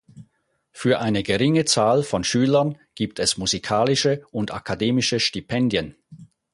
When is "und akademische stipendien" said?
4.31-5.95